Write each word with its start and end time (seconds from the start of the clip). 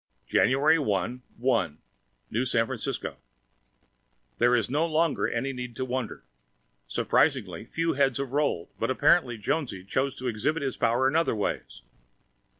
January 0.27 0.79
1, 0.79 1.21
1 1.37 1.77
New 2.31 2.43
San 2.43 2.65
Francisco 2.65 3.17
There 4.39 4.55
is 4.55 4.67
no 4.67 4.83
longer 4.87 5.27
any 5.27 5.53
need 5.53 5.75
to 5.75 5.85
wonder. 5.85 6.23
Surprisingly 6.87 7.65
few 7.65 7.93
heads 7.93 8.17
have 8.17 8.31
rolled, 8.31 8.69
but 8.79 8.89
apparently 8.89 9.37
Jonesy 9.37 9.83
chooses 9.83 10.17
to 10.17 10.25
exhibit 10.27 10.63
his 10.63 10.75
power 10.75 11.07
in 11.07 11.15
other 11.15 11.35
ways. 11.35 11.83